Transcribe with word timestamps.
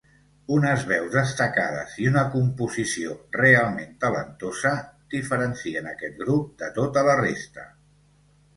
Unes 0.53 0.85
veus 0.91 1.09
destacades 1.17 1.93
i 2.05 2.07
una 2.11 2.23
composició 2.37 3.13
realment 3.37 3.93
talentosa 4.07 4.73
diferencien 5.17 5.93
aquest 5.95 6.19
grup 6.25 6.51
de 6.65 6.75
tota 6.83 7.09
la 7.13 7.19
resta. 7.25 7.71